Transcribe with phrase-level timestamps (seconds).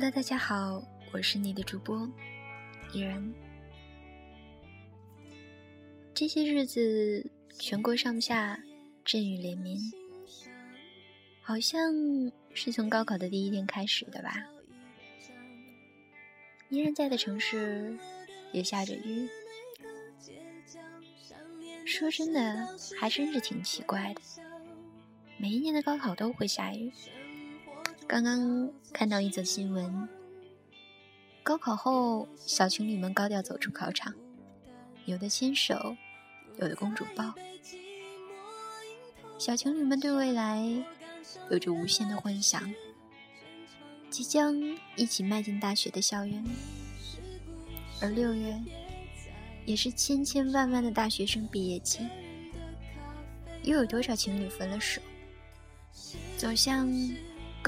[0.00, 2.08] Hello，大家好，我是你的主播
[2.92, 3.34] 依然。
[6.14, 7.28] 这些日子，
[7.58, 8.60] 全国上下
[9.04, 9.76] 阵雨连绵，
[11.42, 11.92] 好像
[12.54, 14.46] 是从高考的第一天开始的吧。
[16.68, 17.98] 依然在的城市
[18.52, 19.28] 也下着雨。
[21.84, 22.68] 说真的，
[23.00, 24.20] 还真是挺奇怪的。
[25.38, 26.92] 每一年的高考都会下雨。
[28.08, 30.08] 刚刚看到一则新闻：
[31.42, 34.14] 高考后，小情侣们高调走出考场，
[35.04, 35.94] 有的牵手，
[36.58, 37.34] 有的公主抱。
[39.38, 40.66] 小情侣们对未来
[41.50, 42.72] 有着无限的幻想，
[44.08, 44.56] 即将
[44.96, 46.42] 一起迈进大学的校园。
[48.00, 48.58] 而六月。
[49.66, 51.98] 也是千千万万的大学生毕业季，
[53.64, 54.98] 又有多少情侣分了手，
[56.38, 56.88] 走向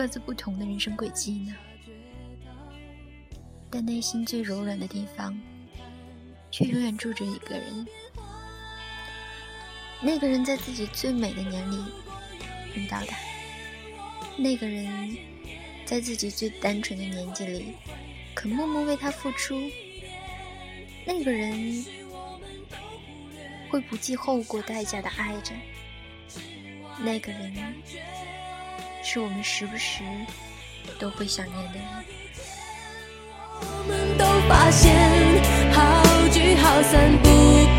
[0.00, 1.54] 各自不同的人生轨迹呢？
[3.68, 5.38] 但内心最柔软的地方，
[6.50, 7.86] 却永远住着一个人。
[10.00, 11.86] 那个人在自己最美的年龄
[12.74, 13.14] 遇到他，
[14.38, 15.18] 那个人
[15.84, 17.74] 在自己最单纯的年纪里，
[18.34, 19.60] 肯默默为他付出。
[21.04, 21.84] 那个人
[23.68, 25.52] 会不计后果代价的爱着，
[27.00, 27.52] 那个人
[29.02, 30.02] 是我们时不时
[30.98, 31.84] 都会想念的人。
[33.62, 34.94] 我们都发现，
[35.72, 37.28] 好聚好散不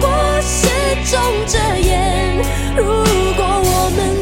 [0.00, 0.68] 过是
[1.10, 2.36] 种遮掩。
[2.76, 2.84] 如
[3.34, 4.15] 果我们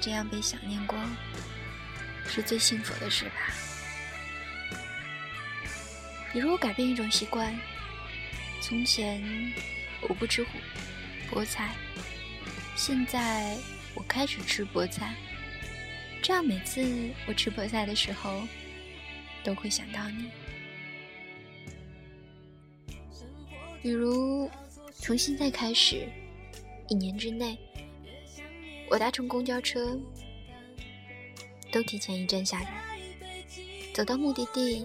[0.00, 0.98] 这样被想念过，
[2.26, 3.54] 是最幸福的事吧。
[6.32, 7.54] 比如改变一种习惯，
[8.62, 9.22] 从前
[10.08, 10.46] 我不吃
[11.30, 11.74] 菠菜，
[12.76, 13.58] 现在
[13.94, 15.14] 我开始吃菠菜，
[16.22, 16.82] 这样每次
[17.26, 18.46] 我吃菠菜的时候，
[19.44, 20.30] 都会想到你。
[23.82, 24.50] 比如
[24.94, 26.08] 从现在开始，
[26.88, 27.58] 一年之内。
[28.90, 29.96] 我搭乘公交车，
[31.70, 32.82] 都提前一站下来，
[33.94, 34.84] 走到目的地，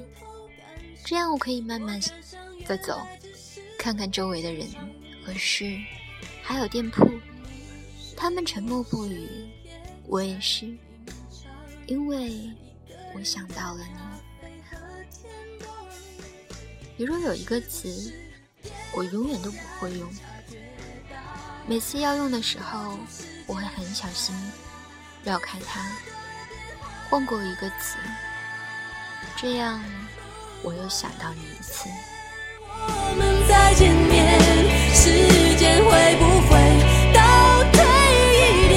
[1.04, 2.00] 这样我可以慢慢
[2.68, 3.02] 的走，
[3.80, 4.68] 看看周围的人
[5.26, 5.76] 和事，
[6.44, 7.10] 还有店铺，
[8.16, 9.28] 他们沉默不语，
[10.06, 10.72] 我也是，
[11.88, 12.52] 因为
[13.16, 13.96] 我想到了你。
[16.96, 18.14] 比如有一个词，
[18.94, 20.08] 我永远都不会用，
[21.68, 23.00] 每次要用的时候。
[23.48, 24.36] 我会很小心
[25.24, 25.80] 绕开它，
[27.10, 27.98] 换过一个词，
[29.38, 29.80] 这样
[30.64, 31.88] 我又想到你一次。
[32.68, 34.40] 我们再见面，
[34.94, 36.52] 时间会不会
[37.14, 37.20] 倒
[37.72, 37.78] 退
[38.34, 38.76] 一点？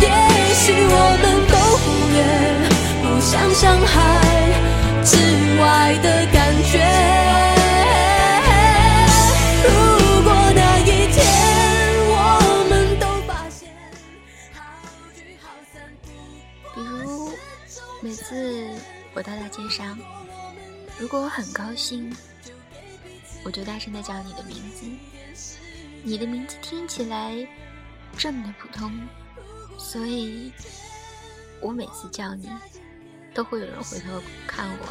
[0.00, 0.06] 也
[0.54, 2.18] 许我们都忽略
[3.02, 3.94] 互相伤害
[5.04, 5.10] 之
[5.60, 5.64] 外
[6.02, 6.06] 的
[16.78, 17.32] 比如
[18.00, 18.70] 每次
[19.12, 19.98] 我到大街上，
[20.96, 22.14] 如果我很高兴，
[23.42, 24.86] 我就大声的叫你的名字。
[26.04, 27.34] 你的名字听起来
[28.16, 28.92] 这么的普通，
[29.76, 30.52] 所以
[31.60, 32.48] 我每次叫你，
[33.34, 34.86] 都会有人回头看我，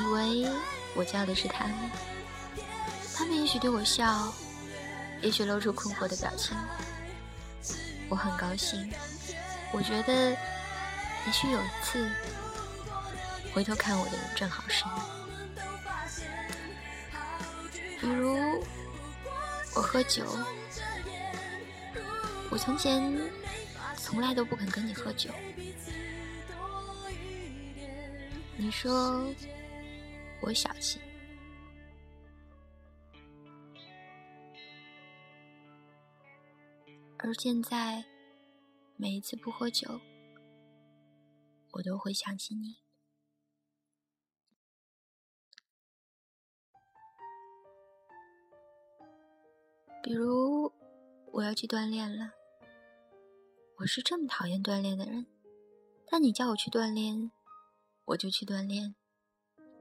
[0.00, 0.50] 以为
[0.94, 1.76] 我叫的是他们。
[3.14, 4.32] 他们也许对我笑，
[5.20, 6.56] 也许露出困惑的表情。
[8.08, 8.90] 我很高兴，
[9.72, 10.36] 我觉得。
[11.26, 12.08] 也许有一次，
[13.52, 14.92] 回头看我的人正好是你。
[18.00, 18.36] 比如
[19.74, 20.24] 我喝酒，
[22.48, 23.12] 我从前
[23.96, 25.30] 从来都不肯跟你喝酒。
[28.56, 29.26] 你说
[30.40, 31.00] 我小气，
[37.18, 38.04] 而现在
[38.96, 40.00] 每一次不喝酒。
[41.72, 42.78] 我都会想起你，
[50.02, 50.72] 比如
[51.32, 52.32] 我要去锻炼了。
[53.76, 55.26] 我是这么讨厌锻炼的人，
[56.06, 57.30] 但你叫我去锻炼，
[58.06, 58.94] 我就去锻炼。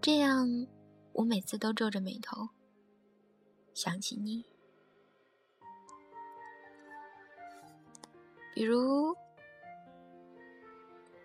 [0.01, 0.67] 这样，
[1.13, 2.49] 我每次都皱着眉头
[3.73, 4.54] 想起你。
[8.55, 9.15] 比如。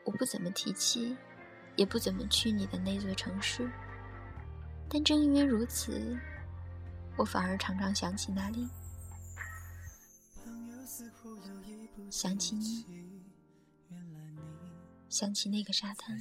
[0.02, 1.16] 我不怎么提起，
[1.76, 3.70] 也不怎么去你的那座城市。
[4.88, 6.18] 但正因为如此，
[7.16, 8.68] 我反而常常想起那里，
[12.10, 12.84] 想起你，
[15.08, 16.18] 想起那个沙滩。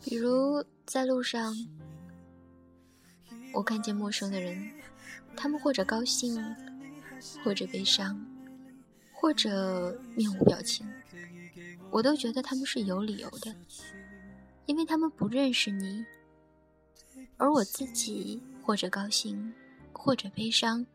[0.00, 1.54] 比如在路上，
[3.52, 4.70] 我看见陌生的人，
[5.36, 6.42] 他们或者高兴，
[7.44, 8.18] 或者悲伤，
[9.12, 10.86] 或者面无表情，
[11.90, 13.54] 我都觉得他们是有理由的，
[14.66, 16.04] 因为他们不认识你。
[17.36, 19.52] 而我自己或者高兴，
[19.92, 20.86] 或者悲伤，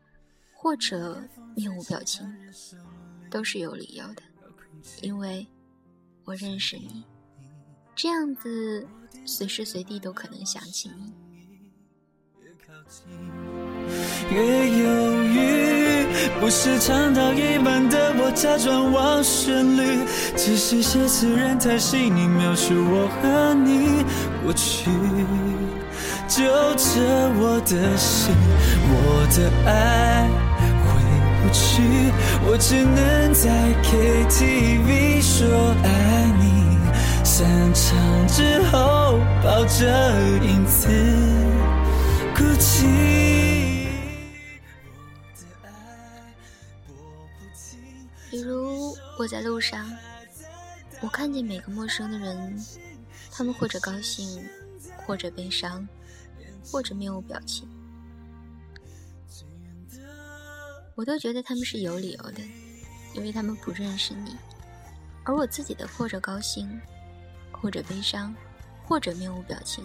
[0.52, 1.22] 或者
[1.54, 2.26] 面无表情，
[3.30, 4.22] 都是有理由的，
[5.02, 5.46] 因为
[6.24, 7.04] 我认识你。
[7.94, 8.86] 这样子，
[9.26, 11.12] 随时随地都可能想起你。
[14.30, 16.06] 越犹豫，
[16.38, 20.00] 不是唱到一半的我假装忘旋律，
[20.36, 24.04] 只是写词人太细腻描述我和你
[24.44, 24.90] 过去。
[26.28, 27.00] 就着
[27.40, 28.34] 我的心，
[28.90, 30.28] 我的爱
[30.84, 30.86] 回
[31.40, 32.12] 不去，
[32.44, 33.48] 我只能在
[33.82, 35.86] KTV 说爱
[36.38, 36.76] 你。
[37.24, 37.96] 散场
[38.28, 39.80] 之后，抱着
[40.42, 40.86] 影子
[42.38, 42.86] 哭泣。
[48.30, 49.92] 比如我在路上，
[51.00, 52.64] 我看见每个陌生的人，
[53.32, 54.48] 他们或者高兴，
[55.04, 55.84] 或者悲伤，
[56.70, 57.68] 或者面无表情，
[60.94, 62.40] 我都觉得他们是有理由的，
[63.14, 64.36] 因为他们不认识你，
[65.24, 66.80] 而我自己的或者高兴。
[67.60, 68.32] 或者悲伤，
[68.84, 69.84] 或者面无表情，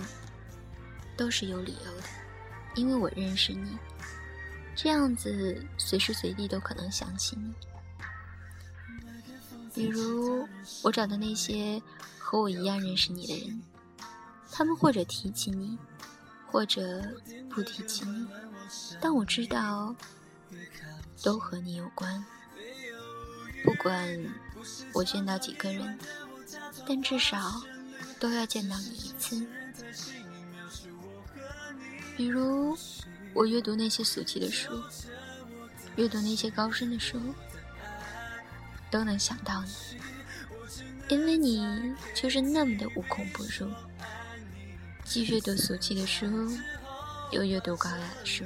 [1.17, 2.03] 都是有理由的，
[2.75, 3.77] 因为我认识你，
[4.75, 7.53] 这样子随时随地都可能想起你。
[9.73, 10.47] 比如
[10.83, 11.81] 我找的那些
[12.19, 13.61] 和我一样认识你的人，
[14.51, 15.77] 他们或者提起你，
[16.47, 17.03] 或者
[17.49, 18.27] 不提起你，
[19.01, 19.95] 但我知道
[21.21, 22.23] 都和你有关。
[23.63, 24.19] 不管
[24.93, 25.97] 我见到几个人。
[26.85, 27.61] 但至少
[28.19, 29.47] 都要见到你一次。
[32.15, 32.77] 比如，
[33.33, 34.71] 我阅读那些俗气的书，
[35.95, 37.19] 阅读那些高深的书，
[38.91, 39.71] 都能想到你，
[41.09, 43.67] 因为你就是那么的无孔不入。
[45.03, 46.25] 既阅读俗气的书，
[47.31, 48.45] 又阅读高雅的书。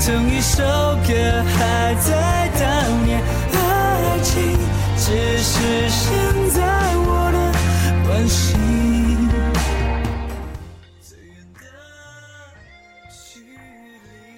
[0.00, 0.62] 成一首
[1.06, 3.22] 歌还在当年，
[5.08, 7.52] 只是现在我的
[8.06, 8.58] 关心。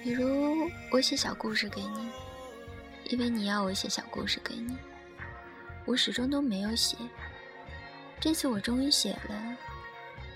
[0.01, 2.09] 比如我写小故事给你，
[3.09, 4.77] 因为你要我写小故事给你，
[5.85, 6.95] 我始终都没有写。
[8.21, 9.57] 这次我终于写了，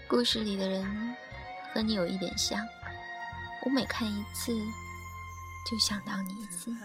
[0.05, 1.15] 故事里的人
[1.73, 2.59] 和你有一点像，
[3.63, 4.53] 我每看一次。
[5.71, 6.75] 就想到你一次，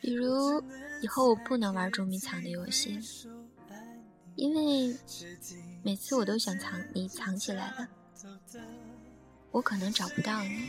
[0.00, 0.62] 比如
[1.02, 2.98] 以后我不能玩捉迷藏的游戏，
[4.36, 4.96] 因为
[5.82, 7.88] 每次我都想藏你藏起来了，
[9.50, 10.68] 我可能找不到你，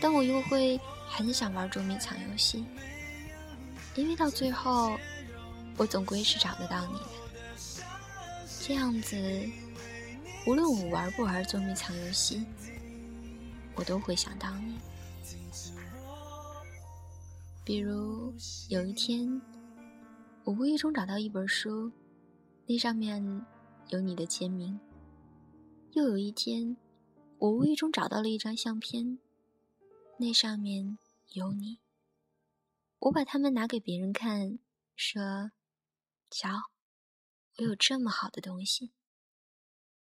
[0.00, 2.64] 但我又会很想玩捉迷藏游戏，
[3.94, 4.98] 因为到最后
[5.76, 7.06] 我总归是找得到你的。
[8.60, 9.16] 这样子，
[10.46, 12.44] 无论我玩不玩捉迷藏游戏。
[13.76, 14.78] 我都会想到你。
[17.70, 18.34] 比如
[18.68, 19.40] 有一天，
[20.42, 21.92] 我无意中找到一本书，
[22.66, 23.46] 那上面
[23.90, 24.76] 有你的签名；
[25.92, 26.76] 又有一天，
[27.38, 29.20] 我无意中找到了一张相片，
[30.18, 30.98] 那上面
[31.28, 31.78] 有你。
[32.98, 34.58] 我把它们拿给别人看，
[34.96, 35.52] 说
[36.28, 36.50] ：“瞧，
[37.58, 38.90] 我有这么好的东西。”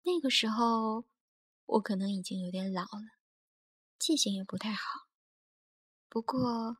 [0.04, 1.04] 那个时候，
[1.66, 3.18] 我可能已经有点老了。
[3.98, 5.08] 记性也不太好，
[6.08, 6.78] 不过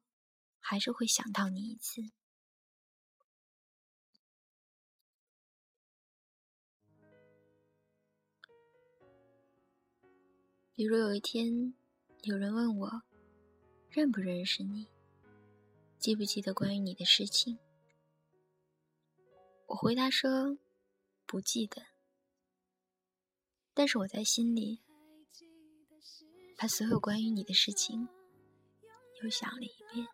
[0.61, 2.03] 还是会想到你一次。
[10.75, 11.75] 比如有一天，
[12.23, 13.03] 有人问我
[13.91, 14.87] 认不认识你，
[15.99, 17.59] 记不记得关于你的事情，
[19.67, 20.59] 我回答说
[21.27, 21.87] 不记得，
[23.75, 24.81] 但是我在心里。
[26.61, 28.09] 把所有关于你的事情
[29.23, 30.09] 又想了一遍，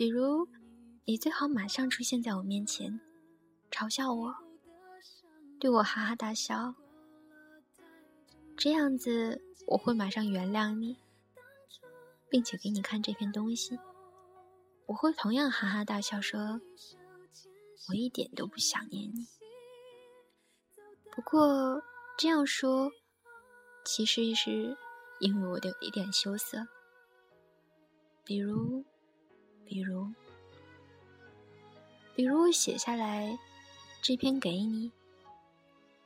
[0.00, 0.48] 比如，
[1.04, 2.98] 你最好马上出现在我面前，
[3.70, 4.34] 嘲笑我，
[5.60, 6.74] 对我哈哈大笑，
[8.56, 10.96] 这样子我会马上原谅你，
[12.30, 13.78] 并且给你看这篇东西。
[14.86, 16.62] 我会同样哈哈大笑，说
[17.90, 19.26] ：“我一点都不想念你。”
[21.12, 21.82] 不过
[22.16, 22.90] 这样说，
[23.84, 24.78] 其实是
[25.18, 26.66] 因为我的有一点羞涩。
[28.24, 28.86] 比如，
[29.70, 30.12] 比如，
[32.16, 33.38] 比如我写下来
[34.02, 34.90] 这篇给你，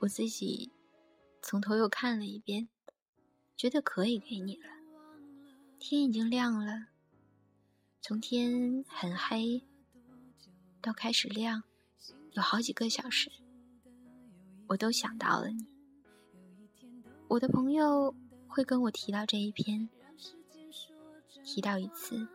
[0.01, 0.71] 我自己
[1.41, 2.69] 从头又看了一遍，
[3.57, 4.69] 觉得可以给你了。
[5.79, 6.89] 天已经亮了。
[8.03, 9.63] 从天很黑
[10.83, 11.63] 到开始亮，
[12.33, 13.33] 有好几个小时，
[14.67, 15.67] 我都想到了你。
[17.29, 18.15] 我的朋友
[18.47, 19.89] 会跟我提到这一篇，
[21.43, 22.29] 提到一次，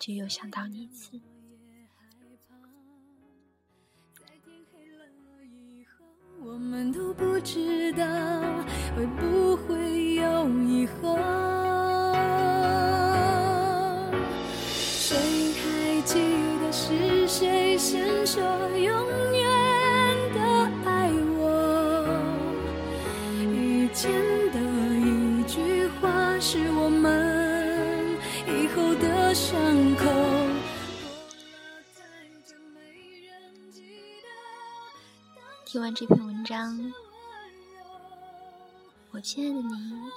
[0.00, 1.20] 就又想到你一次。
[6.42, 8.04] 我们都不知道
[8.96, 10.39] 会不会有
[35.92, 36.92] 这篇文章，
[39.10, 40.10] 我亲爱的你，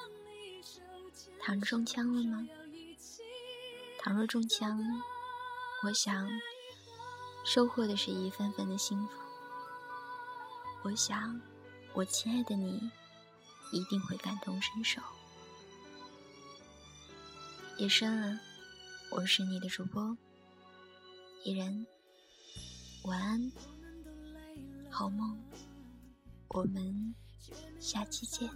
[1.42, 2.48] 倘若中枪了吗？
[4.00, 4.80] 倘若中枪，
[5.84, 6.30] 我想。
[7.44, 9.14] 收获的是一份份的幸福。
[10.84, 11.42] 我想，
[11.94, 12.90] 我亲爱的你
[13.72, 15.02] 一定会感同身受。
[17.78, 18.40] 夜深了，
[19.12, 20.16] 我是你的主播
[21.44, 21.86] 依然，
[23.04, 23.52] 晚安，
[24.90, 25.38] 好梦，
[26.54, 27.16] 我们
[27.80, 28.48] 下期见。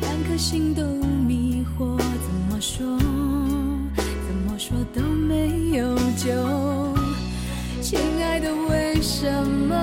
[0.00, 2.98] 两颗心都迷惑，怎么说？
[3.96, 6.34] 怎么说都没有救，
[7.80, 9.74] 亲爱的，为什么？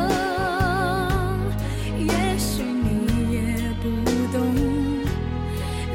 [1.98, 3.88] 也许你也不
[4.34, 4.44] 懂，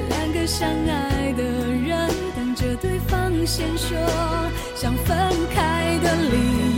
[0.08, 3.94] 两个相爱的人等着对方先说
[4.74, 5.14] 想分
[5.50, 6.77] 开的理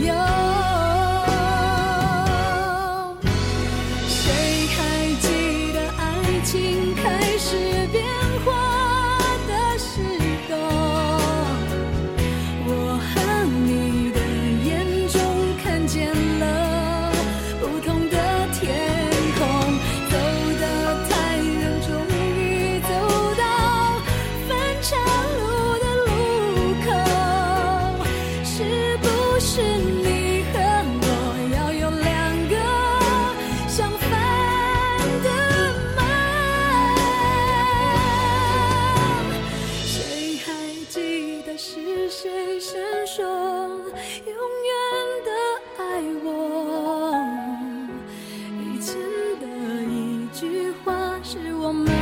[51.73, 52.00] moment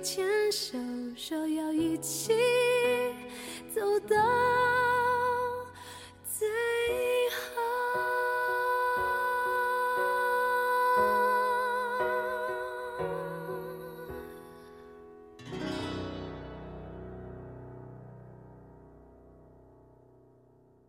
[0.00, 0.78] 牵手
[1.16, 2.32] 说要一起
[3.74, 4.16] 走到